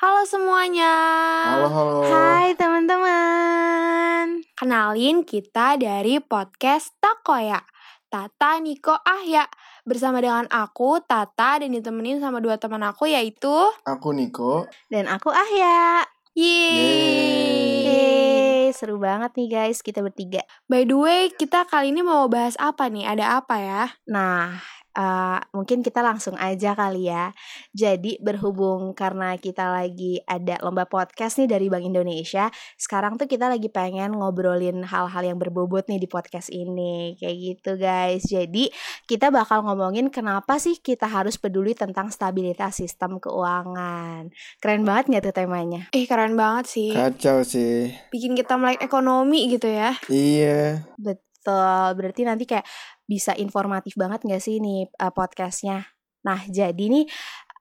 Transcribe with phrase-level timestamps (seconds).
[0.00, 0.96] Halo semuanya.
[1.44, 1.96] Halo, halo.
[2.08, 4.40] Hai teman-teman.
[4.56, 7.60] Kenalin kita dari podcast Takoya.
[8.08, 9.44] Tata, Niko, Ahya.
[9.84, 13.52] Bersama dengan aku, Tata, dan ditemenin sama dua teman aku yaitu...
[13.84, 14.64] Aku Niko.
[14.88, 16.08] Dan aku Ahya.
[16.32, 17.84] Yeay!
[17.84, 20.40] Yeay, seru banget nih guys kita bertiga.
[20.64, 23.04] By the way, kita kali ini mau bahas apa nih?
[23.04, 23.84] Ada apa ya?
[24.08, 24.64] Nah,
[24.96, 27.34] uh, mungkin kita langsung aja kali ya.
[27.74, 33.50] Jadi berhubung karena kita lagi ada lomba podcast nih dari Bank Indonesia, sekarang tuh kita
[33.50, 37.14] lagi pengen ngobrolin hal-hal yang berbobot nih di podcast ini.
[37.18, 38.22] Kayak gitu guys.
[38.26, 38.70] Jadi
[39.06, 44.30] kita bakal ngomongin kenapa sih kita harus peduli tentang stabilitas sistem keuangan.
[44.58, 45.82] Keren banget nggak tuh temanya?
[45.94, 46.90] Eh, keren banget sih.
[46.94, 47.92] Kacau sih.
[48.10, 49.94] Bikin kita melek ekonomi gitu ya.
[50.10, 50.86] Iya.
[51.00, 52.68] Betul, berarti nanti kayak
[53.10, 55.90] bisa informatif banget gak sih nih uh, podcastnya.
[56.22, 57.08] Nah, jadi nih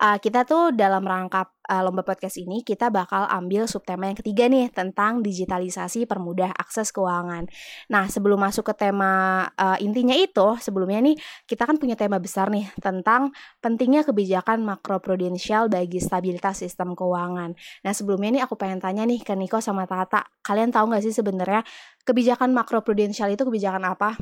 [0.04, 4.52] uh, kita tuh dalam rangka uh, lomba podcast ini kita bakal ambil subtema yang ketiga
[4.52, 7.48] nih tentang digitalisasi permudah akses keuangan.
[7.88, 11.16] Nah, sebelum masuk ke tema uh, intinya itu, sebelumnya nih
[11.48, 13.32] kita kan punya tema besar nih tentang
[13.64, 17.56] pentingnya kebijakan makroprudensial bagi stabilitas sistem keuangan.
[17.56, 21.16] Nah, sebelumnya nih aku pengen tanya nih ke Niko sama Tata, kalian tahu nggak sih
[21.16, 21.64] sebenarnya
[22.04, 24.20] kebijakan makroprudensial itu kebijakan apa?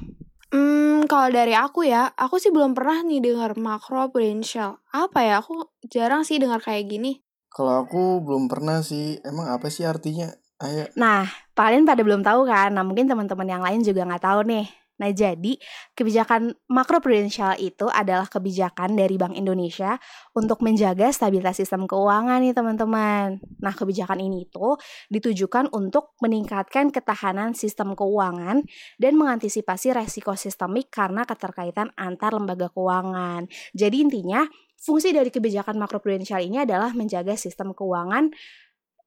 [0.48, 4.80] Hmm, kalau dari aku ya, aku sih belum pernah nih dengar makro prudential.
[4.96, 5.34] Apa ya?
[5.44, 7.20] Aku jarang sih dengar kayak gini.
[7.52, 9.20] Kalau aku belum pernah sih.
[9.28, 10.32] Emang apa sih artinya?
[10.64, 10.88] Ayo.
[10.96, 12.74] Nah, kalian pada belum tahu kan?
[12.74, 14.66] Nah, mungkin teman-teman yang lain juga nggak tahu nih.
[14.98, 15.58] Nah, jadi
[15.94, 20.02] kebijakan makroprudensial itu adalah kebijakan dari Bank Indonesia
[20.34, 23.38] untuk menjaga stabilitas sistem keuangan nih teman-teman.
[23.62, 24.78] Nah, kebijakan ini itu
[25.14, 28.66] ditujukan untuk meningkatkan ketahanan sistem keuangan
[28.98, 33.46] dan mengantisipasi resiko sistemik karena keterkaitan antar lembaga keuangan.
[33.78, 34.46] Jadi intinya,
[34.78, 38.34] fungsi dari kebijakan makroprudensial ini adalah menjaga sistem keuangan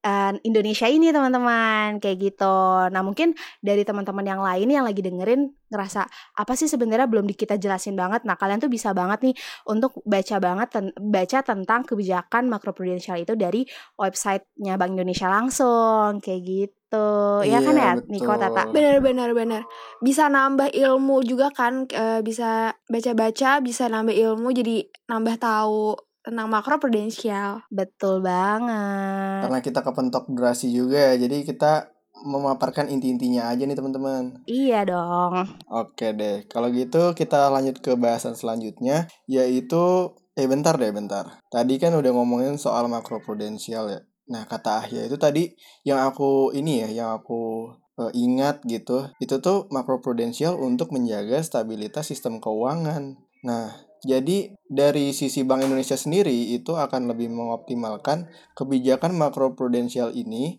[0.05, 2.57] uh, Indonesia ini teman-teman kayak gitu.
[2.89, 6.03] Nah mungkin dari teman-teman yang lain yang lagi dengerin ngerasa
[6.37, 8.25] apa sih sebenarnya belum di kita jelasin banget.
[8.27, 9.35] Nah kalian tuh bisa banget nih
[9.69, 13.65] untuk baca banget ten baca tentang kebijakan makroprudensial itu dari
[13.97, 17.07] websitenya Bank Indonesia langsung kayak gitu.
[17.47, 18.11] Iya, ya kan ya betul.
[18.11, 18.63] Niko Tata.
[18.75, 19.63] Benar benar benar.
[20.03, 26.47] Bisa nambah ilmu juga kan e, bisa baca-baca, bisa nambah ilmu jadi nambah tahu tentang
[26.47, 27.67] makro prudensial.
[27.69, 29.45] Betul banget.
[29.45, 31.91] Karena kita kepentok durasi juga, jadi kita
[32.23, 34.45] memaparkan inti-intinya aja nih teman-teman.
[34.47, 35.51] Iya dong.
[35.67, 41.43] Oke deh, kalau gitu kita lanjut ke bahasan selanjutnya, yaitu eh bentar deh bentar.
[41.49, 44.01] Tadi kan udah ngomongin soal makro prudensial ya.
[44.31, 45.51] Nah kata Ahya itu tadi
[45.83, 51.41] yang aku ini ya, yang aku uh, ingat gitu, itu tuh makro prudensial untuk menjaga
[51.41, 53.17] stabilitas sistem keuangan.
[53.41, 60.57] Nah, jadi dari sisi Bank Indonesia sendiri itu akan lebih mengoptimalkan kebijakan makroprudensial ini.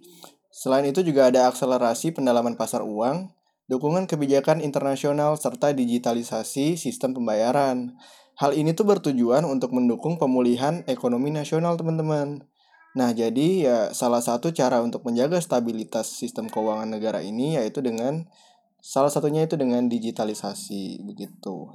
[0.54, 3.34] Selain itu juga ada akselerasi pendalaman pasar uang,
[3.66, 7.98] dukungan kebijakan internasional serta digitalisasi sistem pembayaran.
[8.38, 12.46] Hal ini tuh bertujuan untuk mendukung pemulihan ekonomi nasional, teman-teman.
[12.92, 18.28] Nah, jadi ya salah satu cara untuk menjaga stabilitas sistem keuangan negara ini yaitu dengan
[18.84, 21.72] salah satunya itu dengan digitalisasi begitu.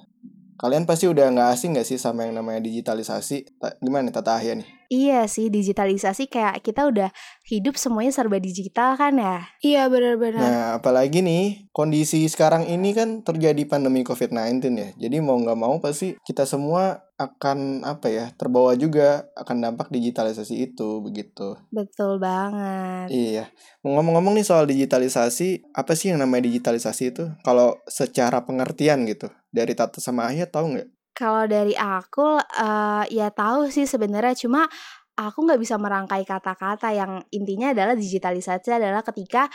[0.56, 3.60] Kalian pasti udah nggak asing nggak sih sama yang namanya digitalisasi?
[3.60, 4.75] Ta gimana Tata Ahya nih?
[4.86, 7.10] Iya sih, digitalisasi kayak kita udah
[7.46, 9.42] hidup semuanya serba digital kan ya?
[9.62, 10.38] Iya benar-benar.
[10.40, 14.90] Nah, apalagi nih kondisi sekarang ini kan terjadi pandemi COVID-19 ya.
[14.94, 20.68] Jadi mau nggak mau pasti kita semua akan apa ya terbawa juga akan dampak digitalisasi
[20.68, 21.56] itu begitu.
[21.72, 23.08] Betul banget.
[23.08, 23.44] Iya.
[23.80, 27.24] Ngomong-ngomong nih soal digitalisasi, apa sih yang namanya digitalisasi itu?
[27.40, 30.88] Kalau secara pengertian gitu dari Tata sama Ahya tahu nggak?
[31.16, 34.68] Kalau dari aku uh, ya tahu sih sebenarnya cuma
[35.16, 39.48] aku nggak bisa merangkai kata-kata yang intinya adalah digitalisasi adalah ketika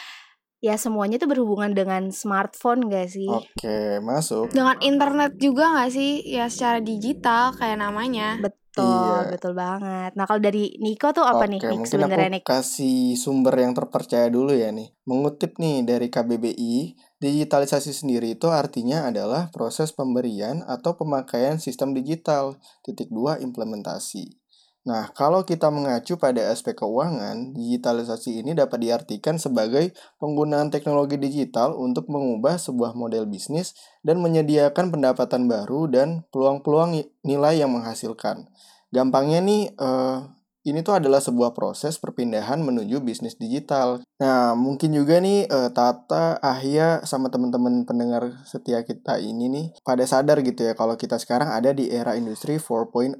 [0.61, 3.27] ya semuanya itu berhubungan dengan smartphone gak sih?
[3.27, 4.53] Oke, masuk.
[4.53, 6.21] Dengan internet juga gak sih?
[6.21, 8.37] Ya secara digital kayak namanya.
[8.37, 9.33] Betul, iya.
[9.33, 10.13] betul banget.
[10.13, 12.43] Nah kalau dari Niko tuh apa Oke, nih mungkin sebenarnya aku Nik?
[12.45, 14.93] kasih sumber yang terpercaya dulu ya nih.
[15.09, 16.75] Mengutip nih dari KBBI,
[17.21, 22.57] digitalisasi sendiri itu artinya adalah proses pemberian atau pemakaian sistem digital.
[22.81, 24.41] Titik dua implementasi.
[24.81, 31.77] Nah, kalau kita mengacu pada aspek keuangan, digitalisasi ini dapat diartikan sebagai penggunaan teknologi digital
[31.77, 38.49] untuk mengubah sebuah model bisnis dan menyediakan pendapatan baru dan peluang-peluang nilai yang menghasilkan.
[38.89, 40.17] Gampangnya nih, eh,
[40.61, 44.05] ini tuh adalah sebuah proses perpindahan menuju bisnis digital.
[44.21, 50.05] Nah, mungkin juga nih uh, Tata, Ahya, sama teman-teman pendengar setia kita ini nih pada
[50.05, 53.17] sadar gitu ya kalau kita sekarang ada di era industri 4.0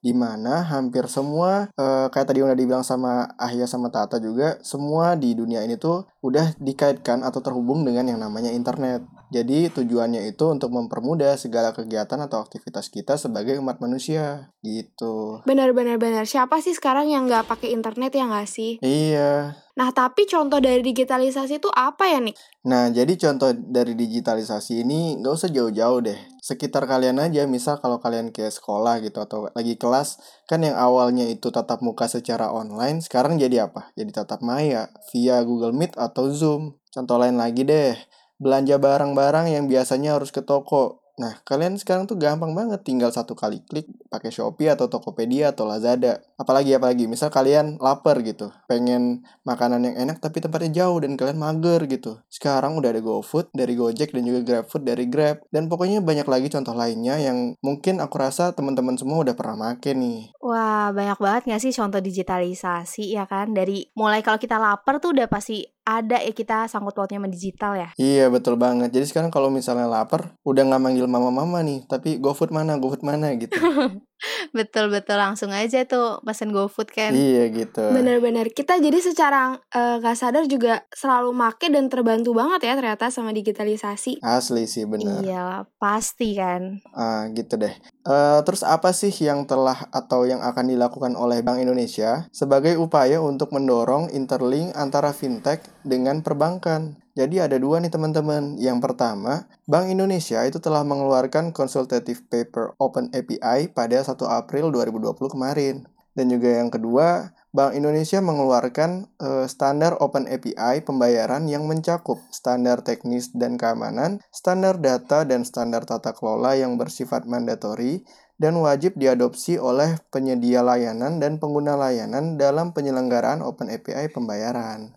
[0.00, 5.12] di mana hampir semua uh, kayak tadi udah dibilang sama Ahya sama Tata juga semua
[5.20, 9.04] di dunia ini tuh udah dikaitkan atau terhubung dengan yang namanya internet.
[9.28, 15.44] Jadi tujuannya itu untuk mempermudah segala kegiatan atau aktivitas kita sebagai umat manusia gitu.
[15.44, 16.24] Benar-benar benar.
[16.24, 18.78] Siapa sih sekarang yang nggak pakai internet ya nggak sih?
[18.78, 19.58] Iya.
[19.74, 22.34] Nah tapi contoh dari digitalisasi itu apa ya nih?
[22.70, 26.18] Nah jadi contoh dari digitalisasi ini nggak usah jauh-jauh deh.
[26.38, 31.26] Sekitar kalian aja, misal kalau kalian ke sekolah gitu atau lagi kelas, kan yang awalnya
[31.26, 33.92] itu tatap muka secara online, sekarang jadi apa?
[33.98, 36.78] Jadi tatap maya via Google Meet atau Zoom.
[36.88, 37.98] Contoh lain lagi deh,
[38.40, 41.04] belanja barang-barang yang biasanya harus ke toko.
[41.18, 45.66] Nah, kalian sekarang tuh gampang banget tinggal satu kali klik pakai Shopee atau Tokopedia atau
[45.66, 46.22] Lazada.
[46.38, 51.42] Apalagi apalagi, misal kalian lapar gitu, pengen makanan yang enak tapi tempatnya jauh dan kalian
[51.42, 52.22] mager gitu.
[52.30, 55.42] Sekarang udah ada GoFood dari Gojek dan juga GrabFood dari Grab.
[55.50, 59.90] Dan pokoknya banyak lagi contoh lainnya yang mungkin aku rasa teman-teman semua udah pernah make
[59.90, 60.30] nih.
[60.38, 63.50] Wah, banyak banget gak sih contoh digitalisasi ya kan?
[63.50, 67.72] Dari mulai kalau kita lapar tuh udah pasti ada ya kita sangkut pautnya sama digital
[67.80, 67.88] ya.
[67.96, 68.92] Iya betul banget.
[68.92, 73.32] Jadi sekarang kalau misalnya lapar, udah nggak manggil mama-mama nih, tapi GoFood mana, GoFood mana
[73.40, 73.56] gitu.
[74.56, 77.12] betul betul langsung aja tuh pesen GoFood kan.
[77.14, 77.82] Iya gitu.
[77.94, 83.10] Bener-bener kita jadi secara uh, gak sadar juga selalu make dan terbantu banget ya ternyata
[83.10, 84.20] sama digitalisasi.
[84.22, 85.22] Asli sih bener.
[85.22, 86.82] Iya pasti kan.
[86.92, 87.74] Ah gitu deh.
[88.08, 93.20] Uh, terus apa sih yang telah atau yang akan dilakukan oleh Bank Indonesia sebagai upaya
[93.20, 96.98] untuk mendorong interlink antara fintech dengan perbankan?
[97.18, 98.54] Jadi ada dua nih teman-teman.
[98.62, 105.34] Yang pertama, Bank Indonesia itu telah mengeluarkan consultative paper Open API pada 1 April 2020
[105.34, 105.82] kemarin.
[106.14, 112.86] Dan juga yang kedua, Bank Indonesia mengeluarkan uh, standar Open API pembayaran yang mencakup standar
[112.86, 118.06] teknis dan keamanan, standar data dan standar tata kelola yang bersifat mandatori
[118.38, 124.94] dan wajib diadopsi oleh penyedia layanan dan pengguna layanan dalam penyelenggaraan Open API pembayaran.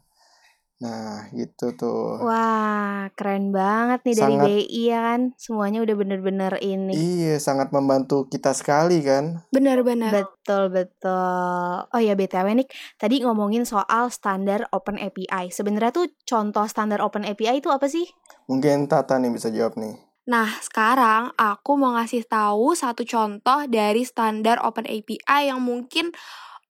[0.82, 2.26] Nah, gitu tuh.
[2.26, 5.22] Wah, keren banget nih sangat, dari BI ya kan.
[5.38, 6.98] Semuanya udah bener-bener ini.
[6.98, 9.46] Iya, sangat membantu kita sekali kan.
[9.54, 10.10] Benar-benar.
[10.10, 11.86] Betul, betul.
[11.86, 12.68] Oh ya, BTW nih,
[12.98, 15.54] tadi ngomongin soal standar Open API.
[15.54, 18.10] Sebenarnya tuh contoh standar Open API itu apa sih?
[18.50, 20.02] Mungkin Tata nih bisa jawab nih.
[20.34, 26.10] Nah, sekarang aku mau ngasih tahu satu contoh dari standar Open API yang mungkin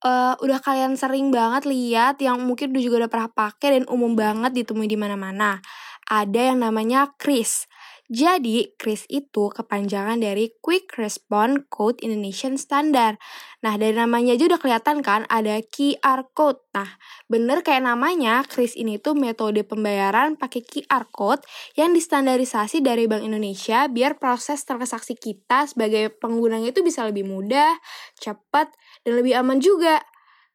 [0.06, 4.14] uh, udah kalian sering banget lihat yang mungkin udah juga udah pernah pakai dan umum
[4.18, 5.62] banget ditemui di mana-mana.
[6.10, 7.72] Ada yang namanya Kris.
[8.12, 13.16] Jadi, KRIS itu kepanjangan dari Quick Response Code Indonesian Standard.
[13.64, 16.60] Nah, dari namanya aja udah kelihatan kan ada QR Code.
[16.76, 17.00] Nah,
[17.32, 21.48] bener kayak namanya, KRIS ini tuh metode pembayaran pakai QR Code
[21.80, 27.80] yang distandarisasi dari Bank Indonesia biar proses transaksi kita sebagai penggunanya itu bisa lebih mudah,
[28.20, 28.76] cepat,
[29.06, 30.02] dan lebih aman juga.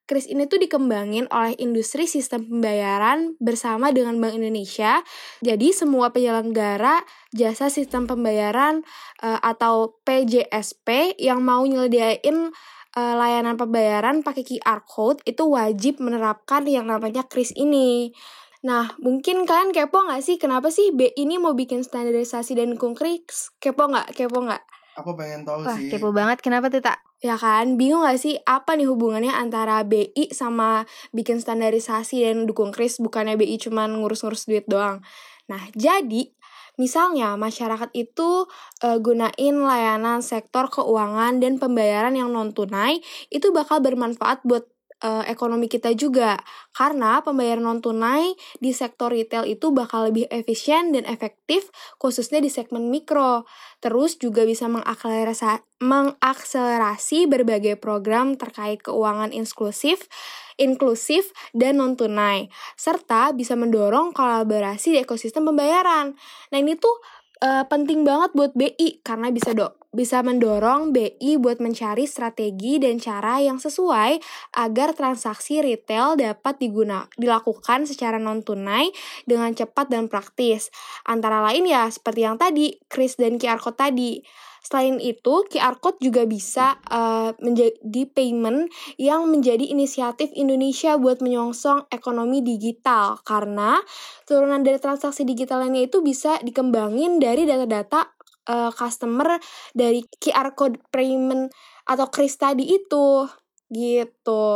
[0.07, 5.03] Kris ini tuh dikembangin oleh industri sistem pembayaran bersama dengan Bank Indonesia.
[5.43, 7.03] Jadi semua penyelenggara
[7.35, 8.87] jasa sistem pembayaran
[9.27, 12.55] uh, atau PJSP yang mau nyediain
[12.95, 18.15] uh, layanan pembayaran pakai QR code itu wajib menerapkan yang namanya Kris ini.
[18.63, 23.55] Nah, mungkin kalian kepo nggak sih kenapa sih B ini mau bikin standarisasi dan kris?
[23.63, 24.11] Kepo nggak?
[24.11, 24.76] Kepo nggak?
[24.97, 25.93] Aku pengen tahu Wah, sih.
[25.93, 26.41] kepo banget.
[26.41, 27.05] Kenapa tuh, Tak?
[27.25, 30.85] Ya kan, bingung gak sih apa nih hubungannya antara BI sama
[31.17, 35.01] bikin standarisasi dan dukung kris bukannya BI cuman ngurus-ngurus duit doang.
[35.49, 36.29] Nah, jadi
[36.77, 38.45] misalnya masyarakat itu
[38.85, 43.01] e, gunain layanan sektor keuangan dan pembayaran yang non tunai
[43.33, 44.69] itu bakal bermanfaat buat
[45.05, 46.41] uh, ekonomi kita juga
[46.73, 52.49] karena pembayaran non tunai di sektor retail itu bakal lebih efisien dan efektif khususnya di
[52.49, 53.45] segmen mikro.
[53.85, 60.09] Terus juga bisa mengakselerasi, berbagai program terkait keuangan inklusif,
[60.57, 66.17] inklusif dan non tunai serta bisa mendorong kolaborasi di ekosistem pembayaran.
[66.53, 66.97] Nah, ini tuh
[67.45, 73.01] uh, penting banget buat BI karena bisa do bisa mendorong BI buat mencari strategi dan
[73.01, 74.21] cara yang sesuai
[74.61, 78.93] agar transaksi retail dapat diguna dilakukan secara non tunai
[79.25, 80.69] dengan cepat dan praktis.
[81.09, 84.21] Antara lain ya seperti yang tadi, kris dan QR code tadi.
[84.67, 88.67] Selain itu, QR Code juga bisa uh, menjadi payment
[88.99, 93.79] yang menjadi inisiatif Indonesia buat menyongsong ekonomi digital karena
[94.27, 98.16] turunan dari transaksi digital lainnya itu bisa dikembangin dari data-data
[98.49, 99.39] uh, customer
[99.77, 101.53] dari QR Code payment
[101.87, 103.27] atau kris tadi itu.
[103.67, 104.47] Gitu.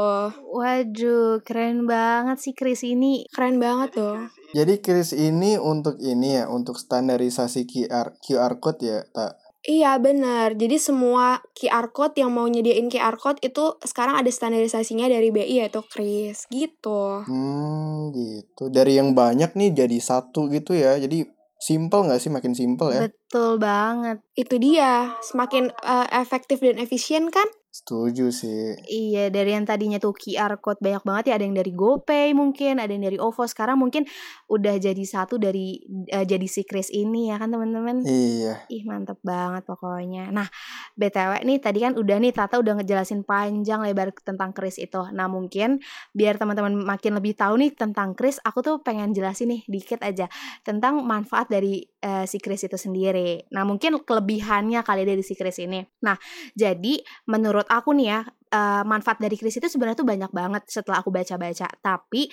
[0.54, 3.26] Waduh, keren banget sih Kris ini.
[3.34, 4.30] Keren banget tuh.
[4.54, 9.34] Jadi Kris ini untuk ini ya, untuk standarisasi QR QR code ya, tak?
[9.60, 15.04] Iya bener, jadi semua QR code yang mau nyediain QR code itu sekarang ada standarisasinya
[15.04, 17.28] dari BI yaitu Kris gitu.
[17.28, 18.72] Hmm, gitu.
[18.72, 20.96] Dari yang banyak nih jadi satu gitu ya.
[20.96, 21.28] Jadi
[21.60, 23.06] simple nggak sih makin simple ya?
[23.06, 24.24] Betul banget.
[24.32, 27.46] Itu dia, semakin uh, efektif dan efisien kan?
[27.70, 28.74] Setuju sih.
[28.82, 32.82] Iya, dari yang tadinya tuh QR code banyak banget ya, ada yang dari GoPay mungkin,
[32.82, 33.46] ada yang dari OVO.
[33.46, 34.10] Sekarang mungkin
[34.50, 35.78] udah jadi satu dari
[36.10, 38.02] uh, jadi si Kris ini ya kan teman-teman?
[38.02, 38.66] Iya.
[38.66, 40.34] Ih, mantep banget pokoknya.
[40.34, 40.50] Nah,
[40.98, 45.06] BTW nih tadi kan udah nih Tata udah ngejelasin panjang lebar tentang Kris itu.
[45.14, 45.78] Nah, mungkin
[46.10, 50.26] biar teman-teman makin lebih tahu nih tentang Kris, aku tuh pengen jelasin nih dikit aja
[50.66, 53.48] tentang manfaat dari uh, si Kris itu sendiri.
[53.52, 55.80] Nah, mungkin kelebihannya kali dari si Kris ini.
[56.04, 56.16] Nah,
[56.56, 61.00] jadi menurut aku nih ya uh, manfaat dari kris itu sebenarnya tuh banyak banget setelah
[61.02, 62.28] aku baca-baca tapi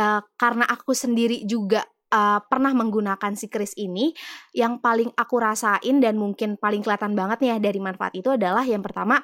[0.00, 4.12] uh, karena aku sendiri juga uh, pernah menggunakan si kris ini
[4.56, 8.64] yang paling aku rasain dan mungkin paling kelihatan banget nih ya dari manfaat itu adalah
[8.64, 9.20] yang pertama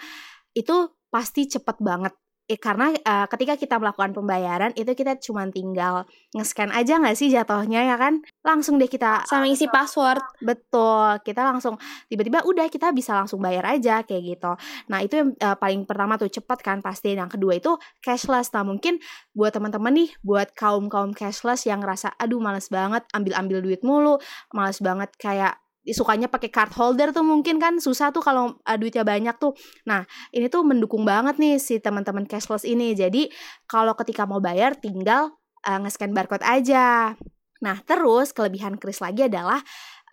[0.54, 6.04] itu pasti cepet banget eh, karena uh, ketika kita melakukan pembayaran itu kita cuma tinggal
[6.36, 8.20] nge-scan aja nggak sih jatuhnya ya kan?
[8.44, 10.20] Langsung deh kita sama isi password.
[10.44, 11.80] Betul kita langsung
[12.12, 14.52] tiba-tiba udah kita bisa langsung bayar aja kayak gitu.
[14.92, 17.16] Nah itu yang uh, paling pertama tuh cepat kan pasti.
[17.16, 17.72] Yang kedua itu
[18.04, 18.52] cashless.
[18.52, 19.00] Nah mungkin
[19.32, 24.20] buat teman-teman nih buat kaum kaum cashless yang ngerasa aduh males banget ambil-ambil duit mulu
[24.52, 29.04] males banget kayak sukanya pakai card holder tuh mungkin kan susah tuh kalau uh, duitnya
[29.04, 29.52] banyak tuh.
[29.84, 32.96] Nah, ini tuh mendukung banget nih si teman-teman cashless ini.
[32.96, 33.28] Jadi,
[33.68, 35.36] kalau ketika mau bayar tinggal
[35.66, 37.12] uh, nge-scan barcode aja.
[37.60, 39.60] Nah, terus kelebihan Kris lagi adalah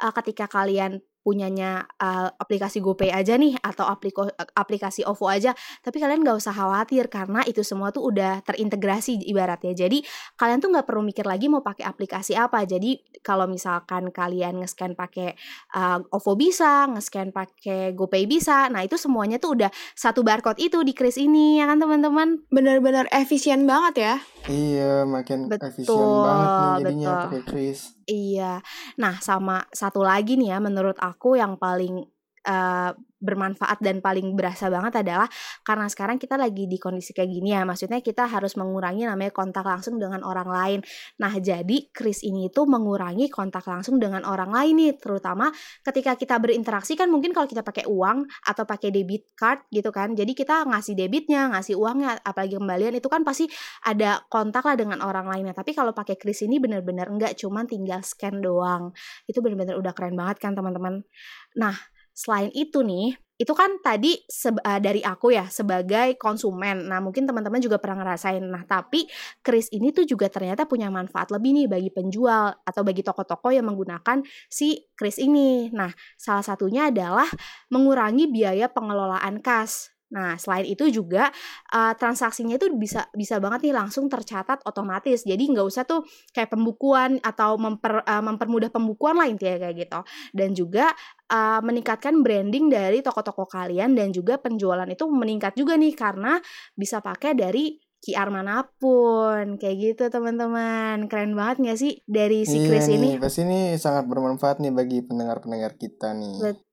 [0.04, 4.26] uh, ketika kalian punyanya uh, aplikasi GoPay aja nih atau apliko,
[4.58, 5.54] aplikasi OVO aja.
[5.86, 9.78] Tapi kalian nggak usah khawatir karena itu semua tuh udah terintegrasi ibaratnya.
[9.78, 10.02] Jadi
[10.36, 12.66] kalian tuh nggak perlu mikir lagi mau pakai aplikasi apa.
[12.66, 15.38] Jadi kalau misalkan kalian nge-scan pakai
[15.78, 20.82] uh, OVO bisa nge-scan pakai GoPay bisa nah itu semuanya tuh udah satu barcode itu
[20.82, 22.50] di Kris ini ya kan teman-teman?
[22.50, 24.16] Benar-benar efisien banget ya.
[24.50, 28.60] Iya makin betul, efisien banget nih jadinya pakai Kris iya.
[29.00, 32.06] Nah sama satu lagi nih ya menurut aku yang paling
[32.48, 35.30] uh, bermanfaat dan paling berasa banget adalah
[35.62, 37.62] karena sekarang kita lagi di kondisi kayak gini ya.
[37.64, 40.80] Maksudnya kita harus mengurangi namanya kontak langsung dengan orang lain.
[41.22, 45.54] Nah jadi Kris ini itu mengurangi kontak langsung dengan orang lain nih terutama
[45.86, 50.18] ketika kita berinteraksi kan mungkin kalau kita pakai uang atau pakai debit card gitu kan.
[50.18, 53.46] Jadi kita ngasih debitnya ngasih uangnya apalagi kembalian itu kan pasti
[53.86, 58.02] ada kontak lah dengan orang lainnya tapi kalau pakai Kris ini benar-benar enggak cuman tinggal
[58.02, 58.90] scan doang.
[59.30, 61.06] Itu benar-benar udah keren banget kan teman-teman.
[61.62, 61.78] Nah
[62.22, 66.86] Selain itu nih, itu kan tadi uh, dari aku ya sebagai konsumen.
[66.86, 68.46] Nah, mungkin teman-teman juga pernah ngerasain.
[68.46, 69.10] Nah, tapi
[69.42, 73.66] Kris ini tuh juga ternyata punya manfaat lebih nih bagi penjual atau bagi toko-toko yang
[73.66, 75.74] menggunakan si Kris ini.
[75.74, 75.90] Nah,
[76.22, 77.26] salah satunya adalah
[77.74, 79.91] mengurangi biaya pengelolaan kas.
[80.12, 81.32] Nah, selain itu juga
[81.72, 85.24] uh, transaksinya itu bisa bisa banget nih langsung tercatat otomatis.
[85.24, 86.04] Jadi nggak usah tuh
[86.36, 90.00] kayak pembukuan atau memper, uh, mempermudah pembukuan lain ya kayak gitu.
[90.36, 90.92] Dan juga
[91.32, 96.38] uh, meningkatkan branding dari toko-toko kalian dan juga penjualan itu meningkat juga nih karena
[96.76, 102.66] bisa pakai dari QR mana pun kayak gitu teman-teman keren banget gak sih dari si
[102.66, 106.71] Chris iya ini pasti ini sangat bermanfaat nih bagi pendengar-pendengar kita nih Betul.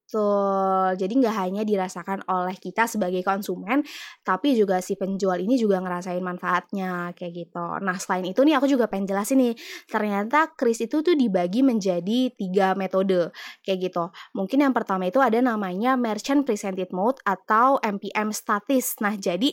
[0.97, 3.85] Jadi nggak hanya dirasakan oleh kita sebagai konsumen,
[4.25, 7.67] tapi juga si penjual ini juga ngerasain manfaatnya kayak gitu.
[7.85, 12.33] Nah selain itu nih aku juga pengen jelasin nih, ternyata kris itu tuh dibagi menjadi
[12.33, 13.29] tiga metode
[13.61, 14.09] kayak gitu.
[14.33, 18.97] Mungkin yang pertama itu ada namanya Merchant Presented Mode atau MPM statis.
[19.05, 19.53] Nah jadi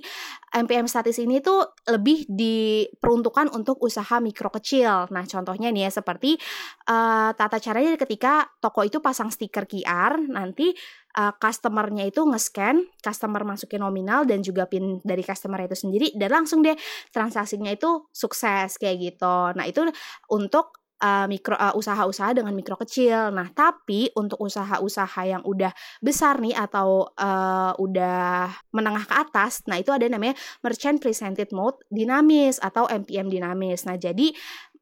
[0.56, 5.12] MPM statis ini tuh lebih diperuntukkan untuk usaha mikro kecil.
[5.12, 6.40] Nah contohnya nih ya seperti
[6.88, 10.16] uh, tata caranya ketika toko itu pasang stiker QR.
[10.16, 10.78] Nah nanti
[11.18, 16.44] uh, customernya itu nge-scan, customer masukin nominal dan juga pin dari customer itu sendiri dan
[16.44, 16.78] langsung deh
[17.10, 19.38] transaksinya itu sukses kayak gitu.
[19.58, 19.82] Nah, itu
[20.30, 23.34] untuk uh, mikro uh, usaha-usaha dengan mikro kecil.
[23.34, 29.80] Nah, tapi untuk usaha-usaha yang udah besar nih atau uh, udah menengah ke atas, nah
[29.80, 33.84] itu ada namanya merchant presented mode dinamis atau MPM dinamis.
[33.84, 34.32] Nah, jadi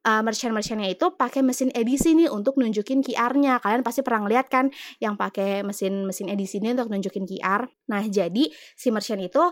[0.03, 3.59] uh, merchant-merchantnya itu pakai mesin edisi nih untuk nunjukin QR-nya.
[3.63, 4.69] Kalian pasti pernah lihat kan
[4.99, 7.65] yang pakai mesin mesin edisi ini untuk nunjukin QR.
[7.89, 9.43] Nah, jadi si merchant itu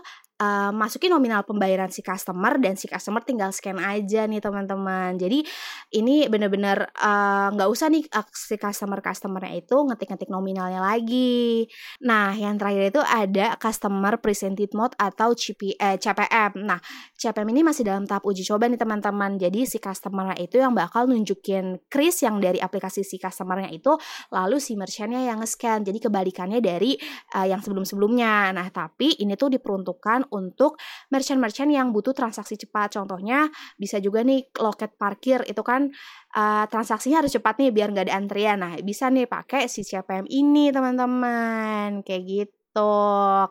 [0.42, 5.14] uh, masukin nominal pembayaran si customer dan si customer tinggal scan aja nih teman-teman.
[5.14, 5.46] Jadi
[5.94, 11.70] ini bener-bener uh, nggak uh, usah nih uh, si customer customernya itu ngetik-ngetik nominalnya lagi.
[12.02, 16.66] Nah yang terakhir itu ada customer presented mode atau CP, eh, CPM.
[16.66, 16.82] Nah
[17.14, 19.38] CPM ini masih dalam tahap uji coba nih teman-teman.
[19.38, 23.94] Jadi si customernya itu yang bakal nunjukin kris yang dari aplikasi si customernya itu,
[24.32, 25.84] lalu si merchantnya yang nge-scan.
[25.86, 26.96] Jadi kebalikannya dari
[27.36, 28.50] uh, yang sebelum-sebelumnya.
[28.56, 30.80] Nah tapi ini tuh diperuntukkan untuk
[31.12, 32.96] merchant-merchant yang butuh transaksi cepat.
[32.96, 35.92] Contohnya bisa juga nih loket parkir itu kan
[36.34, 38.58] uh, transaksinya harus cepat nih biar nggak ada antrian.
[38.64, 42.92] Nah bisa nih pakai si CPM ini teman-teman kayak gitu gitu.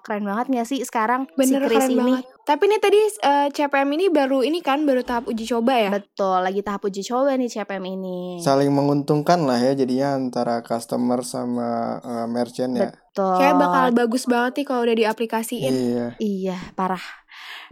[0.02, 2.14] Keren banget gak sih sekarang Bener, si Chris keren ini?
[2.18, 2.26] Banget.
[2.42, 5.90] Tapi nih tadi uh, CPM ini baru ini kan baru tahap uji coba ya?
[5.94, 8.42] Betul, lagi tahap uji coba nih CPM ini.
[8.42, 12.90] Saling menguntungkan lah ya jadinya antara customer sama uh, merchant ya.
[12.90, 13.01] Betul.
[13.16, 15.74] Kayak bakal bagus banget nih kalau udah diaplikasiin.
[15.76, 16.06] Iya.
[16.22, 17.04] Iya, parah.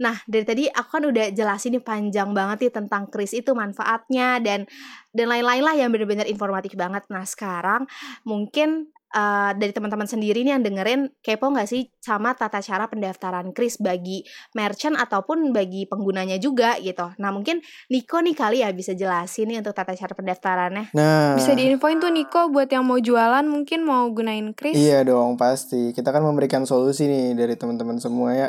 [0.00, 4.40] Nah, dari tadi aku kan udah jelasin nih panjang banget nih tentang kris itu manfaatnya
[4.40, 4.64] dan
[5.12, 7.04] dan lain-lain lah yang benar-benar informatif banget.
[7.12, 7.84] Nah, sekarang
[8.24, 13.50] mungkin uh, dari teman-teman sendiri nih yang dengerin kepo nggak sih sama tata cara pendaftaran
[13.50, 14.22] kris bagi
[14.54, 17.10] merchant ataupun bagi penggunanya juga gitu.
[17.18, 20.94] Nah mungkin Niko nih kali ya bisa jelasin nih untuk tata cara pendaftarannya.
[20.94, 24.78] Nah bisa diinfoin tuh Niko buat yang mau jualan mungkin mau gunain kris.
[24.78, 25.90] Iya dong pasti.
[25.90, 28.48] Kita kan memberikan solusi nih dari teman-teman semua ya.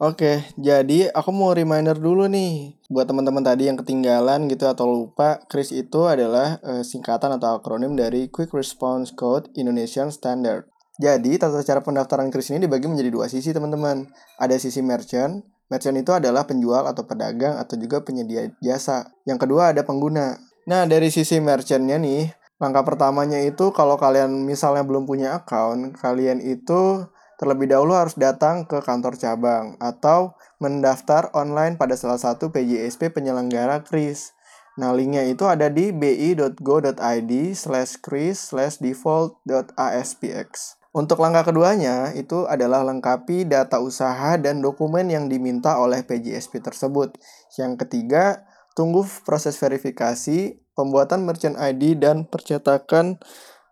[0.00, 5.38] Oke jadi aku mau reminder dulu nih buat teman-teman tadi yang ketinggalan gitu atau lupa,
[5.46, 10.66] KRIS itu adalah uh, singkatan atau akronim dari Quick Response Code Indonesian Standard.
[10.98, 14.10] Jadi, tata cara pendaftaran KRIS ini dibagi menjadi dua sisi, teman-teman.
[14.42, 15.46] Ada sisi merchant.
[15.70, 19.14] Merchant itu adalah penjual atau pedagang atau juga penyedia jasa.
[19.22, 20.42] Yang kedua ada pengguna.
[20.66, 26.42] Nah, dari sisi merchantnya nih, langkah pertamanya itu kalau kalian misalnya belum punya account, kalian
[26.42, 27.06] itu
[27.40, 33.80] terlebih dahulu harus datang ke kantor cabang atau mendaftar online pada salah satu PJSP penyelenggara
[33.80, 34.36] KRIS.
[34.76, 40.76] Nah, linknya itu ada di bi.go.id slash kris slash default.aspx.
[40.92, 47.16] Untuk langkah keduanya, itu adalah lengkapi data usaha dan dokumen yang diminta oleh PJSP tersebut.
[47.56, 48.44] Yang ketiga,
[48.76, 53.16] tunggu proses verifikasi, pembuatan merchant ID, dan percetakan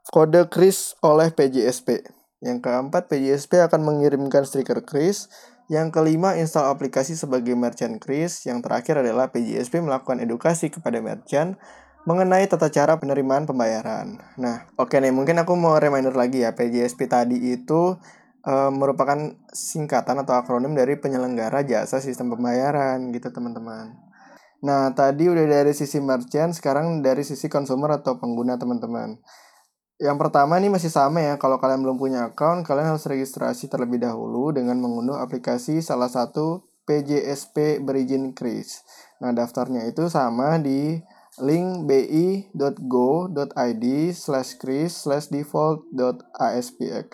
[0.09, 2.18] kode KRIS oleh PJSP.
[2.39, 5.27] Yang keempat, PJSP akan mengirimkan stiker kris.
[5.69, 8.47] Yang kelima, install aplikasi sebagai merchant kris.
[8.47, 11.59] Yang terakhir adalah PJSP melakukan edukasi kepada merchant
[12.09, 14.17] mengenai tata cara penerimaan pembayaran.
[14.41, 18.01] Nah, oke okay nih, mungkin aku mau reminder lagi ya, PJSP tadi itu
[18.41, 23.93] e, merupakan singkatan atau akronim dari penyelenggara jasa sistem pembayaran gitu teman-teman.
[24.65, 29.21] Nah, tadi udah dari sisi merchant, sekarang dari sisi consumer atau pengguna teman-teman.
[29.99, 33.99] Yang pertama ini masih sama ya, kalau kalian belum punya account, kalian harus registrasi terlebih
[33.99, 38.87] dahulu dengan mengunduh aplikasi salah satu PJSP berizin KRIS.
[39.19, 41.03] Nah, daftarnya itu sama di
[41.43, 43.85] link bi.go.id
[44.15, 47.09] slash kris slash default.aspx.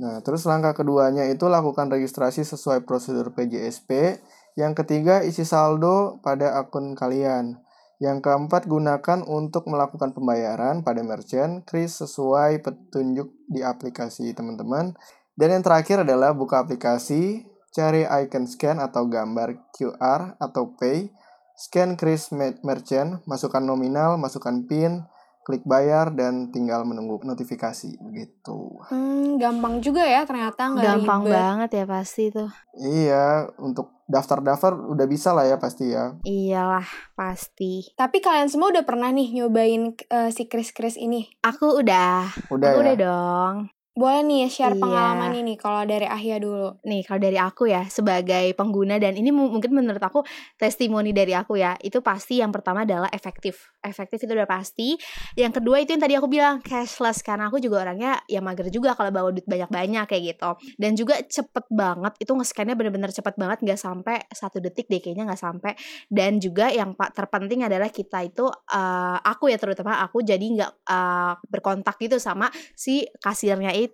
[0.00, 4.16] Nah, terus langkah keduanya itu lakukan registrasi sesuai prosedur PJSP.
[4.56, 7.60] Yang ketiga, isi saldo pada akun kalian.
[8.00, 14.96] Yang keempat, gunakan untuk melakukan pembayaran pada merchant kris sesuai petunjuk di aplikasi teman-teman.
[15.36, 17.44] Dan yang terakhir adalah buka aplikasi,
[17.76, 21.12] cari icon scan atau gambar QR atau pay,
[21.60, 22.32] scan kris
[22.64, 25.04] merchant, masukkan nominal, masukkan PIN,
[25.50, 28.78] klik bayar dan tinggal menunggu notifikasi begitu.
[28.86, 31.34] Hmm, gampang juga ya ternyata nggak Gampang ribet.
[31.34, 32.50] banget ya pasti tuh.
[32.78, 36.14] Iya, untuk daftar-daftar udah bisa lah ya pasti ya.
[36.22, 36.86] Iyalah,
[37.18, 37.90] pasti.
[37.98, 41.26] Tapi kalian semua udah pernah nih nyobain uh, si kris-kris ini?
[41.42, 42.30] Aku udah.
[42.48, 42.82] Udah Aku ya.
[42.86, 43.54] udah dong.
[44.00, 44.80] Boleh nih share Iya.
[44.80, 46.80] pengalaman ini kalau dari Ahya dulu.
[46.88, 50.24] Nih, kalau dari aku ya sebagai pengguna dan ini mu- mungkin menurut aku
[50.56, 53.68] testimoni dari aku ya, itu pasti yang pertama adalah efektif.
[53.84, 54.96] Efektif itu udah pasti.
[55.36, 58.96] Yang kedua itu yang tadi aku bilang cashless karena aku juga orangnya ya mager juga
[58.96, 60.50] kalau bawa duit banyak-banyak kayak gitu.
[60.80, 65.28] Dan juga cepet banget itu nge-scan-nya bener-bener cepet banget nggak sampai satu detik deh kayaknya
[65.28, 65.76] nggak sampai.
[66.08, 71.32] Dan juga yang terpenting adalah kita itu eh, aku ya terutama aku jadi nggak eh,
[71.52, 73.89] berkontak gitu sama si kasirnya itu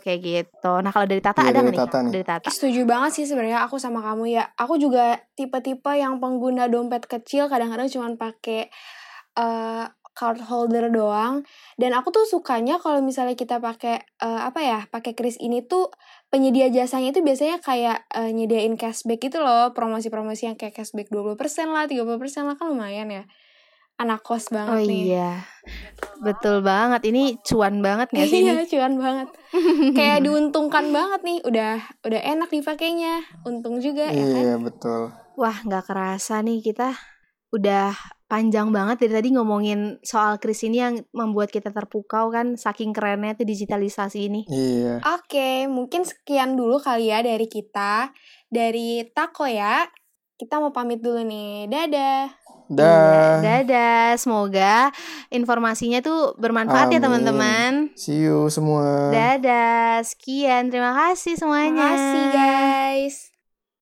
[0.00, 0.72] kayak gitu.
[0.84, 1.80] Nah kalau dari Tata Iya, ada dari nggak nih?
[1.82, 2.12] Tata nih.
[2.12, 2.46] Dari Tata.
[2.52, 4.44] Setuju banget sih sebenarnya aku sama kamu ya.
[4.54, 8.70] Aku juga tipe-tipe yang pengguna dompet kecil kadang-kadang cuma pakai
[9.34, 11.42] eh, card holder doang.
[11.74, 15.90] Dan aku tuh sukanya kalau misalnya kita pakai eh, apa ya, pakai kris ini tuh
[16.30, 21.34] penyedia jasanya itu biasanya kayak eh, nyediain cashback gitu loh, promosi-promosi yang kayak cashback 20%
[21.74, 23.24] lah, 30% lah kan lumayan ya.
[23.94, 25.02] Anak kos Oh banget nih.
[25.14, 25.32] iya.
[26.20, 27.06] Betul banget.
[27.06, 29.28] Ini cuan banget gak sih Iya, cuan banget.
[29.98, 31.38] Kayak diuntungkan banget nih.
[31.46, 33.22] Udah udah enak dipakainya.
[33.46, 34.42] Untung juga ya kan.
[34.42, 35.02] Iya betul.
[35.34, 36.94] Wah, nggak kerasa nih kita
[37.54, 37.94] udah
[38.26, 43.38] panjang banget dari tadi ngomongin soal kris ini yang membuat kita terpukau kan saking kerennya
[43.38, 44.42] tuh digitalisasi ini.
[44.50, 44.98] Iya.
[45.14, 48.10] Oke, mungkin sekian dulu kali ya dari kita.
[48.50, 49.86] Dari Tako ya.
[50.34, 51.70] Kita mau pamit dulu nih.
[51.70, 52.26] Dadah.
[52.70, 53.44] Dah.
[53.44, 54.88] Iya, Dadah, semoga
[55.28, 57.04] informasinya tuh bermanfaat ya Amin.
[57.04, 57.70] teman-teman.
[57.92, 59.12] See you semua.
[59.12, 61.92] Dadah, sekian, terima kasih semuanya.
[61.92, 63.33] Terima kasih guys.